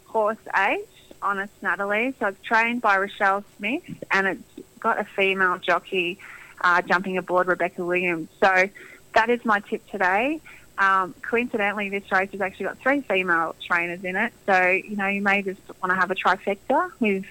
horse 0.05 0.37
eight, 0.55 0.87
Honest 1.21 1.53
Natalie. 1.61 2.13
So 2.19 2.27
it's 2.27 2.41
trained 2.43 2.81
by 2.81 2.97
Rochelle 2.97 3.43
Smith, 3.57 3.83
and 4.11 4.27
it's 4.27 4.65
got 4.79 4.99
a 4.99 5.03
female 5.03 5.57
jockey 5.57 6.19
uh, 6.61 6.81
jumping 6.83 7.17
aboard 7.17 7.47
Rebecca 7.47 7.83
Williams. 7.83 8.29
So 8.39 8.69
that 9.13 9.29
is 9.29 9.43
my 9.43 9.59
tip 9.61 9.85
today. 9.89 10.39
Um, 10.77 11.15
coincidentally, 11.23 11.89
this 11.89 12.11
race 12.11 12.31
has 12.31 12.41
actually 12.41 12.67
got 12.67 12.77
three 12.77 13.01
female 13.01 13.55
trainers 13.65 14.03
in 14.03 14.15
it, 14.15 14.31
so 14.45 14.69
you 14.69 14.95
know 14.95 15.07
you 15.07 15.23
may 15.23 15.41
just 15.41 15.59
want 15.81 15.91
to 15.91 15.95
have 15.95 16.11
a 16.11 16.15
trifecta 16.15 16.91
with 16.99 17.25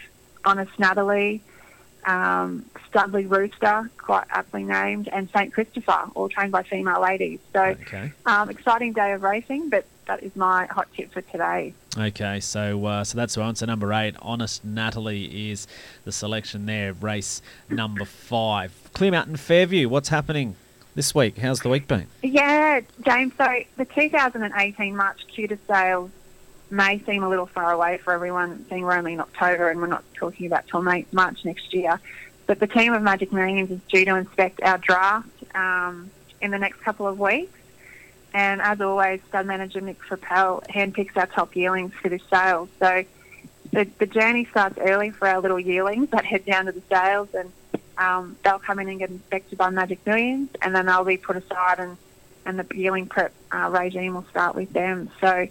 Honest 0.44 0.76
Natalie, 0.80 1.42
um, 2.06 2.64
Studley 2.88 3.26
Rooster, 3.26 3.90
quite 3.98 4.26
aptly 4.30 4.64
named, 4.64 5.08
and 5.08 5.28
St 5.30 5.52
Christopher, 5.52 6.10
all 6.14 6.28
trained 6.28 6.52
by 6.52 6.62
female 6.62 7.00
ladies. 7.00 7.40
So, 7.52 7.62
okay. 7.62 8.12
um, 8.24 8.48
exciting 8.48 8.92
day 8.92 9.12
of 9.12 9.22
racing, 9.22 9.68
but 9.70 9.84
that 10.06 10.22
is 10.22 10.34
my 10.36 10.66
hot 10.66 10.88
tip 10.94 11.12
for 11.12 11.20
today. 11.22 11.74
Okay, 11.98 12.40
so 12.40 12.84
uh, 12.86 13.04
so 13.04 13.16
that's 13.16 13.36
answer 13.36 13.66
number 13.66 13.92
eight. 13.92 14.14
Honest 14.22 14.64
Natalie 14.64 15.50
is 15.50 15.66
the 16.04 16.12
selection 16.12 16.66
there. 16.66 16.92
Race 16.92 17.42
number 17.68 18.04
five. 18.04 18.72
Clear 18.92 19.10
Mountain 19.10 19.36
Fairview. 19.36 19.88
What's 19.88 20.08
happening? 20.08 20.56
this 20.96 21.14
week. 21.14 21.36
How's 21.36 21.60
the 21.60 21.68
week 21.68 21.86
been? 21.86 22.06
Yeah, 22.22 22.80
James. 23.04 23.34
So 23.36 23.46
the 23.76 23.84
2018 23.84 24.96
March 24.96 25.20
QTR 25.28 25.58
sales 25.68 26.10
may 26.70 26.98
seem 27.00 27.22
a 27.22 27.28
little 27.28 27.46
far 27.46 27.72
away 27.72 27.98
for 27.98 28.12
everyone, 28.12 28.66
seeing 28.68 28.82
we're 28.82 28.96
only 28.96 29.14
in 29.14 29.20
October 29.20 29.70
and 29.70 29.80
we're 29.80 29.86
not 29.86 30.04
talking 30.14 30.46
about 30.46 30.66
till 30.66 30.82
March 30.82 31.44
next 31.44 31.72
year. 31.72 32.00
But 32.46 32.60
the 32.60 32.66
team 32.66 32.92
of 32.92 33.02
Magic 33.02 33.32
Millions 33.32 33.70
is 33.70 33.80
due 33.88 34.04
to 34.04 34.16
inspect 34.16 34.60
our 34.62 34.78
draft 34.78 35.28
um, 35.54 36.10
in 36.40 36.50
the 36.50 36.58
next 36.58 36.80
couple 36.80 37.06
of 37.06 37.18
weeks. 37.18 37.58
And 38.34 38.60
as 38.60 38.80
always, 38.80 39.20
stud 39.28 39.46
manager 39.46 39.80
Mick 39.80 39.96
Frappell 39.96 40.66
handpicks 40.68 41.16
our 41.16 41.26
top 41.26 41.56
yearlings 41.56 41.94
for 41.94 42.08
the 42.08 42.20
sale. 42.30 42.68
So 42.78 43.04
the, 43.72 43.84
the 43.98 44.06
journey 44.06 44.44
starts 44.44 44.78
early 44.78 45.10
for 45.10 45.26
our 45.26 45.40
little 45.40 45.58
yearlings 45.58 46.10
that 46.10 46.24
head 46.24 46.44
down 46.44 46.66
to 46.66 46.72
the 46.72 46.82
sales 46.88 47.28
and 47.34 47.50
um, 47.98 48.36
they'll 48.44 48.58
come 48.58 48.78
in 48.78 48.88
and 48.88 48.98
get 48.98 49.10
inspected 49.10 49.58
by 49.58 49.70
Magic 49.70 50.04
Millions, 50.06 50.50
and 50.62 50.74
then 50.74 50.86
they'll 50.86 51.04
be 51.04 51.16
put 51.16 51.36
aside, 51.36 51.78
and, 51.78 51.96
and 52.44 52.58
the 52.58 52.76
yearling 52.76 53.06
prep 53.06 53.32
uh, 53.52 53.70
regime 53.70 54.14
will 54.14 54.26
start 54.30 54.54
with 54.54 54.72
them. 54.72 55.10
So 55.20 55.48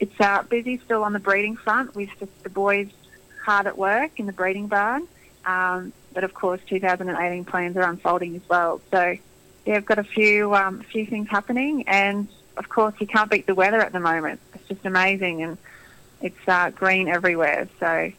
it's 0.00 0.18
uh, 0.18 0.42
busy 0.42 0.78
still 0.78 1.04
on 1.04 1.12
the 1.12 1.18
breeding 1.18 1.56
front 1.56 1.94
with 1.94 2.08
the, 2.18 2.48
boys 2.48 2.88
hard 3.44 3.66
at 3.66 3.78
work 3.78 4.18
in 4.18 4.26
the 4.26 4.32
breeding 4.32 4.66
barn. 4.66 5.06
Um, 5.44 5.92
but 6.12 6.24
of 6.24 6.34
course, 6.34 6.60
2018 6.66 7.44
plans 7.44 7.76
are 7.76 7.82
unfolding 7.82 8.34
as 8.34 8.42
well. 8.48 8.80
So 8.90 9.16
yeah, 9.66 9.76
I've 9.76 9.84
got 9.84 9.98
a 9.98 10.04
few 10.04 10.54
um, 10.54 10.80
few 10.80 11.06
things 11.06 11.28
happening, 11.28 11.84
and 11.86 12.28
of 12.56 12.68
course, 12.68 12.94
you 12.98 13.06
can't 13.06 13.30
beat 13.30 13.46
the 13.46 13.54
weather 13.54 13.80
at 13.80 13.92
the 13.92 14.00
moment. 14.00 14.40
It's 14.54 14.66
just 14.68 14.84
amazing, 14.84 15.42
and 15.42 15.58
it's 16.22 16.48
uh, 16.48 16.70
green 16.70 17.08
everywhere. 17.08 17.68
So, 17.78 18.12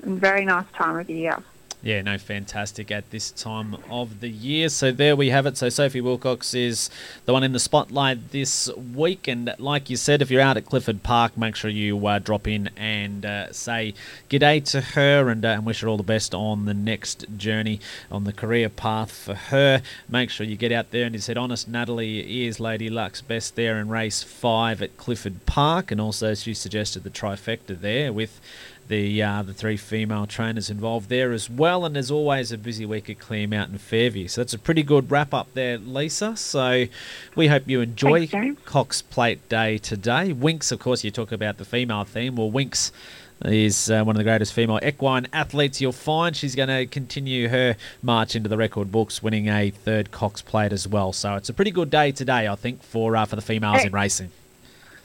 very 0.00 0.44
nice 0.44 0.66
time 0.74 0.98
of 0.98 1.06
the 1.06 1.14
year. 1.14 1.42
Yeah, 1.84 2.00
no, 2.00 2.16
fantastic 2.16 2.90
at 2.90 3.10
this 3.10 3.30
time 3.30 3.76
of 3.90 4.20
the 4.20 4.30
year. 4.30 4.70
So 4.70 4.90
there 4.90 5.14
we 5.14 5.28
have 5.28 5.44
it. 5.44 5.58
So 5.58 5.68
Sophie 5.68 6.00
Wilcox 6.00 6.54
is 6.54 6.88
the 7.26 7.34
one 7.34 7.42
in 7.42 7.52
the 7.52 7.58
spotlight 7.58 8.30
this 8.30 8.70
week. 8.74 9.28
And 9.28 9.54
like 9.58 9.90
you 9.90 9.98
said, 9.98 10.22
if 10.22 10.30
you're 10.30 10.40
out 10.40 10.56
at 10.56 10.64
Clifford 10.64 11.02
Park, 11.02 11.36
make 11.36 11.54
sure 11.54 11.70
you 11.70 12.06
uh, 12.06 12.20
drop 12.20 12.48
in 12.48 12.70
and 12.74 13.26
uh, 13.26 13.52
say 13.52 13.92
g'day 14.30 14.64
to 14.70 14.80
her 14.80 15.28
and, 15.28 15.44
uh, 15.44 15.48
and 15.48 15.66
wish 15.66 15.82
her 15.82 15.88
all 15.88 15.98
the 15.98 16.02
best 16.02 16.34
on 16.34 16.64
the 16.64 16.72
next 16.72 17.26
journey 17.36 17.80
on 18.10 18.24
the 18.24 18.32
career 18.32 18.70
path 18.70 19.12
for 19.12 19.34
her. 19.34 19.82
Make 20.08 20.30
sure 20.30 20.46
you 20.46 20.56
get 20.56 20.72
out 20.72 20.90
there 20.90 21.04
and 21.04 21.14
you 21.14 21.20
said, 21.20 21.36
Honest 21.36 21.68
Natalie 21.68 22.46
is 22.46 22.58
Lady 22.58 22.88
Luck's 22.88 23.20
best 23.20 23.56
there 23.56 23.78
in 23.78 23.90
race 23.90 24.22
five 24.22 24.80
at 24.80 24.96
Clifford 24.96 25.44
Park. 25.44 25.90
And 25.90 26.00
also, 26.00 26.32
she 26.32 26.54
suggested 26.54 27.04
the 27.04 27.10
trifecta 27.10 27.78
there 27.78 28.10
with 28.10 28.40
the 28.88 29.22
uh, 29.22 29.42
the 29.42 29.54
three 29.54 29.76
female 29.76 30.26
trainers 30.26 30.70
involved 30.70 31.08
there 31.08 31.32
as 31.32 31.48
well. 31.48 31.84
And 31.84 31.94
there's 31.94 32.10
always 32.10 32.52
a 32.52 32.58
busy 32.58 32.86
week 32.86 33.08
at 33.10 33.18
Clear 33.18 33.46
Mountain 33.46 33.78
Fairview. 33.78 34.28
So 34.28 34.40
that's 34.40 34.54
a 34.54 34.58
pretty 34.58 34.82
good 34.82 35.10
wrap 35.10 35.32
up 35.32 35.48
there, 35.54 35.78
Lisa. 35.78 36.36
So 36.36 36.86
we 37.34 37.48
hope 37.48 37.64
you 37.66 37.80
enjoy 37.80 38.26
Thanks, 38.26 38.62
Cox 38.64 39.02
Plate 39.02 39.48
Day 39.48 39.78
today. 39.78 40.32
Winx, 40.32 40.72
of 40.72 40.80
course, 40.80 41.04
you 41.04 41.10
talk 41.10 41.32
about 41.32 41.58
the 41.58 41.64
female 41.64 42.04
theme. 42.04 42.36
Well, 42.36 42.50
Winx 42.50 42.90
is 43.44 43.90
uh, 43.90 44.02
one 44.04 44.16
of 44.16 44.18
the 44.18 44.24
greatest 44.24 44.52
female 44.52 44.78
equine 44.82 45.26
athletes 45.32 45.80
you'll 45.80 45.92
find. 45.92 46.36
She's 46.36 46.54
going 46.54 46.68
to 46.68 46.86
continue 46.86 47.48
her 47.48 47.76
march 48.02 48.36
into 48.36 48.48
the 48.48 48.56
record 48.56 48.92
books, 48.92 49.22
winning 49.22 49.48
a 49.48 49.70
third 49.70 50.10
Cox 50.10 50.40
Plate 50.40 50.72
as 50.72 50.86
well. 50.86 51.12
So 51.12 51.34
it's 51.34 51.48
a 51.48 51.52
pretty 51.52 51.70
good 51.70 51.90
day 51.90 52.12
today, 52.12 52.48
I 52.48 52.54
think, 52.54 52.82
for 52.82 53.16
uh, 53.16 53.24
for 53.24 53.36
the 53.36 53.42
females 53.42 53.84
in 53.84 53.92
racing. 53.92 54.30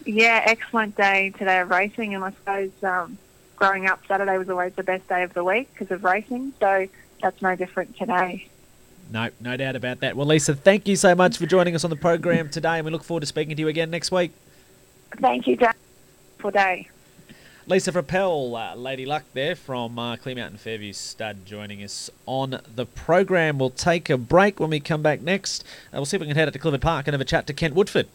Yeah, 0.05 0.41
excellent 0.45 0.95
day 0.95 1.31
today 1.37 1.59
of 1.59 1.69
racing, 1.69 2.15
and 2.15 2.23
I 2.23 2.31
suppose 2.31 2.71
um, 2.83 3.17
growing 3.59 3.85
up, 3.85 4.01
Saturday 4.07 4.37
was 4.37 4.49
always 4.49 4.73
the 4.73 4.83
best 4.83 5.07
day 5.07 5.23
of 5.23 5.33
the 5.33 5.43
week 5.43 5.69
because 5.73 5.91
of 5.91 6.03
racing. 6.03 6.53
So 6.59 6.87
that's 7.21 7.41
no 7.41 7.55
different 7.55 7.97
today. 7.97 8.47
No, 9.11 9.29
no 9.39 9.57
doubt 9.57 9.75
about 9.75 9.99
that. 9.99 10.15
Well, 10.15 10.27
Lisa, 10.27 10.55
thank 10.55 10.87
you 10.87 10.95
so 10.95 11.13
much 11.15 11.37
for 11.37 11.45
joining 11.45 11.75
us 11.75 11.83
on 11.83 11.89
the 11.89 11.95
program 11.95 12.49
today, 12.49 12.77
and 12.77 12.85
we 12.85 12.91
look 12.91 13.03
forward 13.03 13.21
to 13.21 13.27
speaking 13.27 13.55
to 13.55 13.61
you 13.61 13.67
again 13.67 13.89
next 13.89 14.11
week. 14.11 14.31
Thank 15.17 15.47
you, 15.47 15.55
Dan, 15.55 15.73
for 16.37 16.51
day. 16.51 16.87
Lisa 17.65 17.91
Frappell, 17.91 18.55
uh, 18.57 18.75
Lady 18.75 19.05
Luck 19.05 19.23
there 19.33 19.55
from 19.55 19.99
uh, 19.99 20.15
Clear 20.15 20.35
Mountain 20.35 20.57
Fairview 20.57 20.93
Stud 20.93 21.45
joining 21.45 21.83
us 21.83 22.09
on 22.25 22.61
the 22.75 22.85
program. 22.85 23.59
We'll 23.59 23.69
take 23.69 24.09
a 24.09 24.17
break 24.17 24.59
when 24.59 24.71
we 24.71 24.79
come 24.79 25.03
back 25.03 25.21
next. 25.21 25.63
Uh, 25.93 25.97
we'll 25.97 26.05
see 26.05 26.17
if 26.17 26.21
we 26.21 26.27
can 26.27 26.35
head 26.35 26.47
out 26.47 26.53
to 26.53 26.59
Clifford 26.59 26.81
Park 26.81 27.07
and 27.07 27.13
have 27.13 27.21
a 27.21 27.25
chat 27.25 27.45
to 27.47 27.53
Kent 27.53 27.75
Woodford. 27.75 28.07